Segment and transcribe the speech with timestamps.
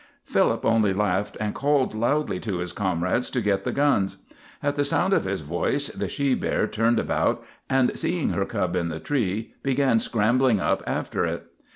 [0.25, 4.17] Philip only laughed and called loudly to his comrades to get the guns.
[4.63, 8.75] At the sound of his voice the she bear turned about, and, seeing her cub
[8.75, 11.45] in the tree, began scrambling up after it.